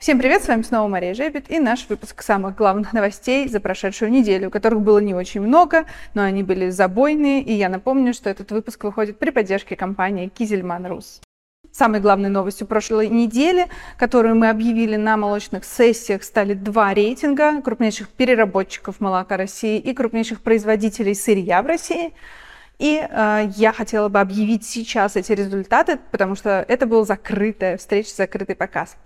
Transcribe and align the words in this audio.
Всем 0.00 0.18
привет, 0.18 0.42
с 0.42 0.48
вами 0.48 0.62
снова 0.62 0.88
Мария 0.88 1.12
Жебет 1.12 1.50
и 1.50 1.58
наш 1.58 1.86
выпуск 1.90 2.22
самых 2.22 2.56
главных 2.56 2.94
новостей 2.94 3.46
за 3.46 3.60
прошедшую 3.60 4.10
неделю, 4.10 4.48
которых 4.48 4.80
было 4.80 4.98
не 4.98 5.12
очень 5.12 5.42
много, 5.42 5.84
но 6.14 6.22
они 6.22 6.42
были 6.42 6.70
забойные, 6.70 7.42
и 7.42 7.52
я 7.52 7.68
напомню, 7.68 8.14
что 8.14 8.30
этот 8.30 8.50
выпуск 8.50 8.82
выходит 8.84 9.18
при 9.18 9.28
поддержке 9.28 9.76
компании 9.76 10.28
Кизельман 10.28 10.86
Рус. 10.86 11.20
Самой 11.70 12.00
главной 12.00 12.30
новостью 12.30 12.66
прошлой 12.66 13.08
недели, 13.08 13.66
которую 13.98 14.36
мы 14.36 14.48
объявили 14.48 14.96
на 14.96 15.18
молочных 15.18 15.66
сессиях, 15.66 16.22
стали 16.22 16.54
два 16.54 16.94
рейтинга 16.94 17.60
крупнейших 17.60 18.08
переработчиков 18.08 19.00
молока 19.00 19.36
России 19.36 19.78
и 19.78 19.92
крупнейших 19.92 20.40
производителей 20.40 21.14
сырья 21.14 21.60
в 21.60 21.66
России. 21.66 22.14
И 22.78 23.06
э, 23.06 23.50
я 23.54 23.74
хотела 23.74 24.08
бы 24.08 24.18
объявить 24.20 24.64
сейчас 24.64 25.16
эти 25.16 25.32
результаты, 25.32 25.98
потому 26.10 26.36
что 26.36 26.64
это 26.66 26.86
был 26.86 27.04
закрытая 27.04 27.76
встреча, 27.76 28.08
закрытый 28.16 28.56
показ. 28.56 28.96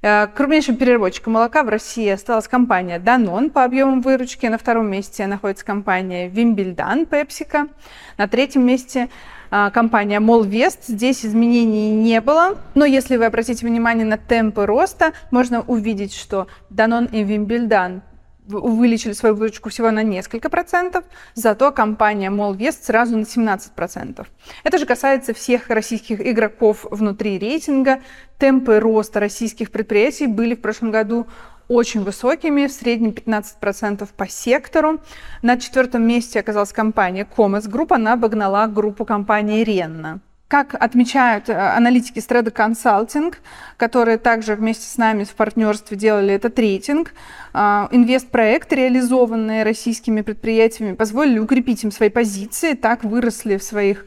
Э, 0.00 0.28
крупнейшим 0.28 0.76
переработчиком 0.76 1.32
молока 1.32 1.64
в 1.64 1.68
России 1.68 2.08
осталась 2.08 2.46
компания 2.46 3.00
Danone 3.00 3.50
по 3.50 3.64
объему 3.64 4.00
выручки. 4.00 4.46
На 4.46 4.56
втором 4.56 4.88
месте 4.88 5.26
находится 5.26 5.64
компания 5.64 6.28
Вимбельдан 6.28 7.02
PepsiCo. 7.02 7.68
На 8.16 8.28
третьем 8.28 8.64
месте 8.64 9.08
э, 9.50 9.70
компания 9.72 10.20
Молвест. 10.20 10.86
Здесь 10.86 11.26
изменений 11.26 11.90
не 11.90 12.20
было. 12.20 12.58
Но 12.76 12.84
если 12.84 13.16
вы 13.16 13.24
обратите 13.24 13.66
внимание 13.66 14.06
на 14.06 14.18
темпы 14.18 14.66
роста, 14.66 15.14
можно 15.32 15.62
увидеть, 15.62 16.14
что 16.14 16.46
Danone 16.70 17.10
и 17.10 17.24
Вимбельдан 17.24 18.02
увеличили 18.50 19.12
свою 19.12 19.34
выручку 19.34 19.70
всего 19.70 19.90
на 19.90 20.02
несколько 20.02 20.48
процентов, 20.48 21.04
зато 21.34 21.72
компания 21.72 22.30
Молвест 22.30 22.84
сразу 22.84 23.16
на 23.16 23.26
17 23.26 23.72
процентов. 23.72 24.28
Это 24.64 24.78
же 24.78 24.86
касается 24.86 25.34
всех 25.34 25.68
российских 25.68 26.20
игроков 26.20 26.86
внутри 26.90 27.38
рейтинга. 27.38 28.00
Темпы 28.38 28.78
роста 28.80 29.20
российских 29.20 29.70
предприятий 29.70 30.26
были 30.26 30.54
в 30.54 30.60
прошлом 30.60 30.90
году 30.90 31.26
очень 31.68 32.02
высокими, 32.02 32.66
в 32.66 32.72
среднем 32.72 33.10
15% 33.10 34.08
по 34.16 34.28
сектору. 34.28 35.00
На 35.42 35.58
четвертом 35.58 36.02
месте 36.02 36.40
оказалась 36.40 36.72
компания 36.72 37.26
Commerce 37.36 37.68
Group, 37.68 37.94
она 37.94 38.14
обогнала 38.14 38.66
группу 38.66 39.04
компании 39.04 39.62
Ренна. 39.62 40.20
Как 40.48 40.74
отмечают 40.82 41.50
э, 41.50 41.52
аналитики 41.52 42.20
Strada 42.20 42.50
Consulting, 42.50 43.34
которые 43.76 44.16
также 44.16 44.54
вместе 44.54 44.86
с 44.86 44.96
нами 44.96 45.24
в 45.24 45.34
партнерстве 45.34 45.94
делали 45.94 46.32
этот 46.32 46.58
рейтинг, 46.58 47.12
э, 47.52 47.58
инвестпроекты, 47.90 48.76
реализованные 48.76 49.62
российскими 49.62 50.22
предприятиями, 50.22 50.94
позволили 50.94 51.38
укрепить 51.38 51.84
им 51.84 51.92
свои 51.92 52.08
позиции, 52.08 52.72
так 52.72 53.04
выросли 53.04 53.58
в 53.58 53.62
своих 53.62 54.06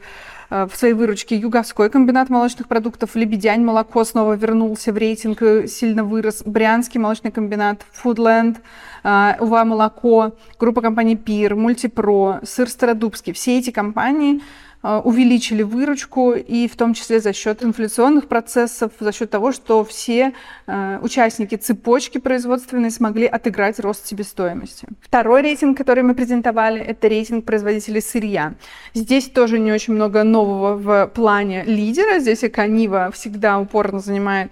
э, 0.50 0.66
в 0.66 0.74
своей 0.74 0.94
выручке 0.94 1.36
Юговской 1.36 1.88
комбинат 1.88 2.28
молочных 2.28 2.66
продуктов, 2.66 3.14
Лебедянь 3.14 3.62
молоко 3.62 4.02
снова 4.02 4.32
вернулся 4.32 4.92
в 4.92 4.98
рейтинг, 4.98 5.68
сильно 5.68 6.02
вырос, 6.02 6.42
Брянский 6.44 6.98
молочный 6.98 7.30
комбинат, 7.30 7.86
Foodland, 8.02 8.56
УВА 9.04 9.64
молоко, 9.64 10.32
группа 10.58 10.80
компаний 10.80 11.14
Пир, 11.14 11.54
Мультипро, 11.54 12.40
Сыр 12.42 12.68
Стародубский. 12.68 13.32
Все 13.32 13.58
эти 13.58 13.70
компании 13.70 14.40
увеличили 14.82 15.62
выручку, 15.62 16.32
и 16.32 16.66
в 16.66 16.76
том 16.76 16.94
числе 16.94 17.20
за 17.20 17.32
счет 17.32 17.62
инфляционных 17.62 18.26
процессов, 18.26 18.92
за 18.98 19.12
счет 19.12 19.30
того, 19.30 19.52
что 19.52 19.84
все 19.84 20.32
э, 20.66 20.98
участники 21.02 21.54
цепочки 21.54 22.18
производственной 22.18 22.90
смогли 22.90 23.26
отыграть 23.26 23.78
рост 23.78 24.06
себестоимости. 24.06 24.88
Второй 25.00 25.42
рейтинг, 25.42 25.78
который 25.78 26.02
мы 26.02 26.14
презентовали, 26.14 26.80
это 26.80 27.08
рейтинг 27.08 27.44
производителей 27.44 28.00
сырья. 28.00 28.54
Здесь 28.94 29.28
тоже 29.28 29.58
не 29.58 29.72
очень 29.72 29.94
много 29.94 30.24
нового 30.24 30.76
в 30.76 31.06
плане 31.14 31.62
лидера. 31.64 32.18
Здесь 32.18 32.42
Эконива 32.42 33.10
всегда 33.12 33.60
упорно 33.60 34.00
занимает 34.00 34.50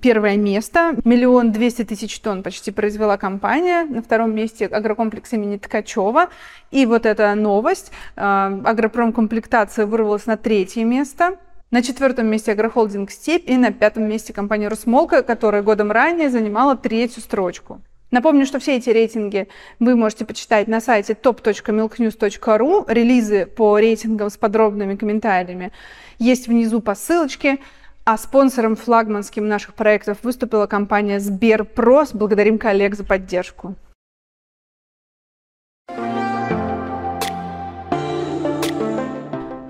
первое 0.00 0.36
место. 0.36 0.96
Миллион 1.04 1.52
двести 1.52 1.84
тысяч 1.84 2.18
тонн 2.20 2.42
почти 2.42 2.70
произвела 2.70 3.16
компания. 3.16 3.84
На 3.84 4.02
втором 4.02 4.34
месте 4.34 4.66
агрокомплекс 4.66 5.32
имени 5.32 5.56
Ткачева. 5.56 6.28
И 6.70 6.86
вот 6.86 7.06
эта 7.06 7.34
новость. 7.34 7.92
Э, 8.16 8.60
агропромкомплектация 8.64 9.86
вырвалась 9.86 10.26
на 10.26 10.36
третье 10.36 10.84
место. 10.84 11.38
На 11.70 11.82
четвертом 11.82 12.26
месте 12.26 12.52
агрохолдинг 12.52 13.10
«Степь» 13.10 13.48
и 13.48 13.56
на 13.56 13.72
пятом 13.72 14.04
месте 14.04 14.34
компания 14.34 14.68
«Росмолка», 14.68 15.22
которая 15.22 15.62
годом 15.62 15.90
ранее 15.90 16.28
занимала 16.28 16.76
третью 16.76 17.22
строчку. 17.22 17.80
Напомню, 18.12 18.44
что 18.44 18.58
все 18.58 18.76
эти 18.76 18.90
рейтинги 18.90 19.48
вы 19.80 19.96
можете 19.96 20.26
почитать 20.26 20.68
на 20.68 20.82
сайте 20.82 21.14
top.milknews.ru. 21.14 22.84
Релизы 22.86 23.46
по 23.46 23.78
рейтингам 23.78 24.28
с 24.28 24.36
подробными 24.36 24.96
комментариями 24.96 25.72
есть 26.18 26.46
внизу 26.46 26.80
по 26.80 26.94
ссылочке. 26.94 27.58
А 28.04 28.18
спонсором 28.18 28.74
флагманским 28.74 29.46
наших 29.46 29.74
проектов 29.74 30.18
выступила 30.24 30.66
компания 30.66 31.20
Сберпрос. 31.20 32.12
Благодарим 32.12 32.58
коллег 32.58 32.96
за 32.96 33.04
поддержку. 33.04 33.76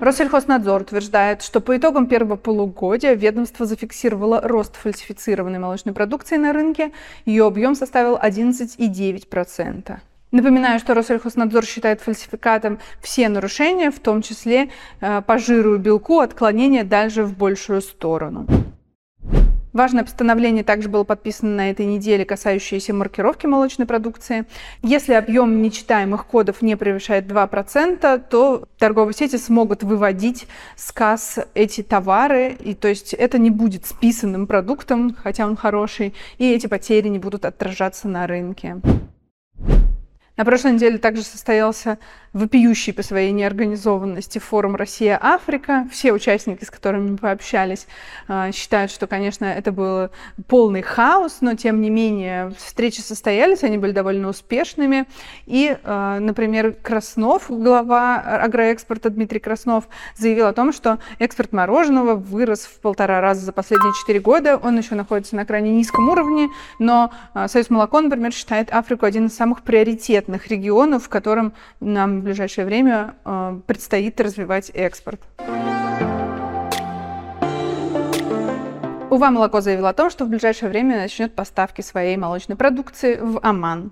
Россельхознадзор 0.01 0.81
утверждает, 0.81 1.43
что 1.43 1.61
по 1.61 1.77
итогам 1.77 2.07
первого 2.07 2.35
полугодия 2.35 3.13
ведомство 3.13 3.67
зафиксировало 3.67 4.41
рост 4.41 4.75
фальсифицированной 4.77 5.59
молочной 5.59 5.93
продукции 5.93 6.37
на 6.37 6.53
рынке. 6.53 6.91
Ее 7.25 7.45
объем 7.45 7.75
составил 7.75 8.17
11,9%. 8.17 9.99
Напоминаю, 10.33 10.79
что 10.79 10.95
Россельхознадзор 10.95 11.63
считает 11.63 12.01
фальсификатом 12.01 12.79
все 12.99 13.29
нарушения, 13.29 13.91
в 13.91 13.99
том 13.99 14.23
числе 14.23 14.71
э, 14.99 15.21
по 15.21 15.37
жиру 15.37 15.75
и 15.75 15.77
белку, 15.77 16.21
отклонения 16.21 16.83
дальше 16.83 17.21
в 17.21 17.37
большую 17.37 17.81
сторону. 17.81 18.47
Важное 19.73 20.03
постановление 20.03 20.63
также 20.63 20.89
было 20.89 21.03
подписано 21.03 21.55
на 21.55 21.69
этой 21.69 21.85
неделе, 21.85 22.25
касающееся 22.25 22.95
маркировки 22.95 23.45
молочной 23.45 23.85
продукции. 23.85 24.45
Если 24.81 25.13
объем 25.13 25.61
нечитаемых 25.61 26.25
кодов 26.25 26.63
не 26.63 26.75
превышает 26.77 27.25
2%, 27.25 28.23
то 28.27 28.67
торговые 28.79 29.13
сети 29.13 29.37
смогут 29.37 29.83
выводить 29.83 30.47
с 30.75 30.91
касс 30.91 31.37
эти 31.53 31.83
товары, 31.83 32.57
и 32.59 32.73
то 32.73 32.87
есть 32.87 33.13
это 33.13 33.37
не 33.37 33.51
будет 33.51 33.85
списанным 33.85 34.47
продуктом, 34.47 35.15
хотя 35.15 35.45
он 35.45 35.55
хороший, 35.55 36.15
и 36.39 36.51
эти 36.51 36.65
потери 36.65 37.07
не 37.07 37.19
будут 37.19 37.45
отражаться 37.45 38.07
на 38.07 38.25
рынке. 38.25 38.81
На 40.35 40.45
прошлой 40.45 40.71
неделе 40.71 40.97
также 40.97 41.21
состоялся 41.21 41.99
вопиющий 42.33 42.91
по 42.91 43.03
своей 43.03 43.31
неорганизованности 43.31 44.39
форум 44.39 44.75
«Россия-Африка». 44.75 45.87
Все 45.91 46.11
участники, 46.11 46.63
с 46.65 46.71
которыми 46.71 47.11
мы 47.11 47.17
пообщались, 47.17 47.85
э, 48.27 48.51
считают, 48.51 48.89
что, 48.89 49.05
конечно, 49.05 49.45
это 49.45 49.71
был 49.71 50.09
полный 50.47 50.81
хаос, 50.81 51.37
но, 51.41 51.53
тем 51.53 51.81
не 51.81 51.91
менее, 51.91 52.51
встречи 52.57 53.01
состоялись, 53.01 53.63
они 53.63 53.77
были 53.77 53.91
довольно 53.91 54.29
успешными. 54.29 55.05
И, 55.45 55.77
э, 55.81 56.17
например, 56.19 56.73
Краснов, 56.81 57.45
глава 57.49 58.17
агроэкспорта 58.17 59.11
Дмитрий 59.11 59.39
Краснов, 59.39 59.87
заявил 60.17 60.47
о 60.47 60.53
том, 60.53 60.73
что 60.73 60.97
экспорт 61.19 61.53
мороженого 61.53 62.15
вырос 62.15 62.61
в 62.61 62.79
полтора 62.79 63.21
раза 63.21 63.45
за 63.45 63.51
последние 63.51 63.93
четыре 64.01 64.19
года. 64.19 64.57
Он 64.57 64.75
еще 64.75 64.95
находится 64.95 65.35
на 65.35 65.45
крайне 65.45 65.69
низком 65.69 66.09
уровне, 66.09 66.49
но 66.79 67.11
э, 67.35 67.47
Союз 67.47 67.69
молоко, 67.69 68.01
например, 68.01 68.31
считает 68.31 68.73
Африку 68.73 69.05
один 69.05 69.27
из 69.27 69.35
самых 69.35 69.61
приоритетных 69.61 70.22
регионов, 70.47 71.05
в 71.05 71.09
котором 71.09 71.53
нам 71.79 72.21
в 72.21 72.23
ближайшее 72.23 72.65
время 72.65 73.15
э, 73.25 73.59
предстоит 73.65 74.19
развивать 74.19 74.71
экспорт. 74.73 75.21
Ува 79.09 79.29
молоко 79.29 79.61
заявила 79.61 79.89
о 79.89 79.93
том, 79.93 80.09
что 80.09 80.25
в 80.25 80.29
ближайшее 80.29 80.69
время 80.69 80.97
начнет 80.97 81.35
поставки 81.35 81.81
своей 81.81 82.17
молочной 82.17 82.57
продукции 82.57 83.19
в 83.21 83.39
Оман. 83.43 83.91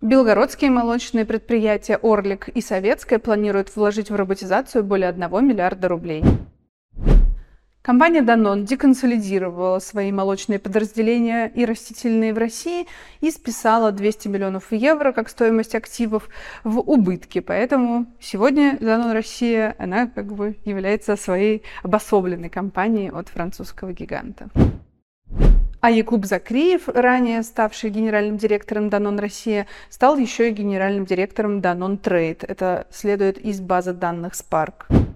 Белгородские 0.00 0.70
молочные 0.70 1.24
предприятия 1.24 1.98
«Орлик» 2.02 2.48
и 2.48 2.60
«Советское» 2.60 3.18
планируют 3.18 3.74
вложить 3.74 4.10
в 4.10 4.14
роботизацию 4.14 4.84
более 4.84 5.08
1 5.08 5.46
миллиарда 5.46 5.88
рублей. 5.88 6.24
Компания 7.82 8.20
Danone 8.20 8.62
деконсолидировала 8.62 9.80
свои 9.80 10.12
молочные 10.12 10.60
подразделения 10.60 11.48
и 11.48 11.64
растительные 11.64 12.32
в 12.32 12.38
России 12.38 12.86
и 13.20 13.28
списала 13.32 13.90
200 13.90 14.28
миллионов 14.28 14.70
евро 14.70 15.10
как 15.10 15.28
стоимость 15.28 15.74
активов 15.74 16.28
в 16.62 16.78
убытки. 16.78 17.40
Поэтому 17.40 18.06
сегодня 18.20 18.76
Danone 18.76 19.12
Россия, 19.12 19.74
она 19.80 20.06
как 20.06 20.32
бы 20.32 20.56
является 20.64 21.16
своей 21.16 21.64
обособленной 21.82 22.50
компанией 22.50 23.10
от 23.10 23.28
французского 23.28 23.92
гиганта. 23.92 24.48
А 25.80 25.90
Якуб 25.90 26.24
Закриев, 26.24 26.86
ранее 26.86 27.42
ставший 27.42 27.90
генеральным 27.90 28.36
директором 28.36 28.90
Danone 28.90 29.20
Россия, 29.20 29.66
стал 29.90 30.16
еще 30.16 30.50
и 30.50 30.52
генеральным 30.52 31.04
директором 31.04 31.58
Danone 31.58 32.00
Trade. 32.00 32.44
Это 32.46 32.86
следует 32.92 33.38
из 33.38 33.60
базы 33.60 33.92
данных 33.92 34.34
Spark. 34.34 35.11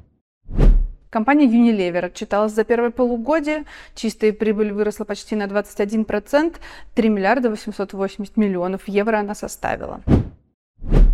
Компания 1.17 1.47
Unilever 1.47 2.05
отчиталась 2.05 2.53
за 2.53 2.63
первое 2.63 2.91
полугодие. 2.91 3.65
Чистая 3.95 4.35
прибыль 4.35 4.71
выросла 4.71 5.07
почти 5.07 5.35
на 5.35 5.45
21%. 5.45 6.57
3 6.95 7.09
миллиарда 7.09 7.49
880 7.49 8.37
миллионов 8.37 8.87
евро 8.87 9.17
она 9.17 9.35
составила. 9.35 10.03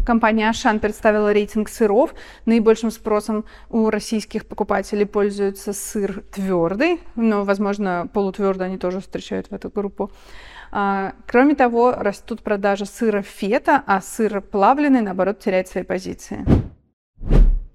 Компания 0.05 0.51
Ашан 0.51 0.81
представила 0.81 1.33
рейтинг 1.33 1.69
сыров. 1.69 2.17
Наибольшим 2.47 2.91
спросом 2.91 3.45
у 3.71 3.91
российских 3.91 4.45
покупателей 4.47 5.07
пользуется 5.07 5.73
сыр 5.73 6.25
твердый, 6.35 6.99
но, 7.15 7.45
возможно, 7.45 8.09
полутвердый 8.13 8.67
они 8.67 8.79
тоже 8.79 8.99
встречают 8.99 9.51
в 9.51 9.55
эту 9.55 9.71
группу. 9.71 10.11
А, 10.73 11.13
кроме 11.29 11.55
того, 11.55 11.93
растут 11.97 12.43
продажи 12.43 12.87
сыра 12.87 13.23
фета, 13.23 13.85
а 13.87 14.01
сыр 14.01 14.41
плавленый, 14.41 15.01
наоборот, 15.01 15.39
теряет 15.39 15.69
свои 15.69 15.85
позиции. 15.85 16.45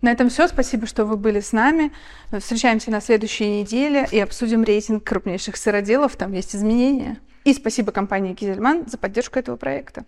На 0.01 0.11
этом 0.11 0.29
все. 0.29 0.47
Спасибо, 0.47 0.85
что 0.85 1.05
вы 1.05 1.17
были 1.17 1.39
с 1.39 1.51
нами. 1.51 1.91
Встречаемся 2.31 2.91
на 2.91 3.01
следующей 3.01 3.61
неделе 3.61 4.07
и 4.11 4.19
обсудим 4.19 4.63
рейтинг 4.63 5.03
крупнейших 5.03 5.57
сыроделов. 5.57 6.15
Там 6.15 6.33
есть 6.33 6.55
изменения. 6.55 7.19
И 7.43 7.53
спасибо 7.53 7.91
компании 7.91 8.33
Кизельман 8.33 8.87
за 8.87 8.97
поддержку 8.97 9.39
этого 9.39 9.55
проекта. 9.55 10.05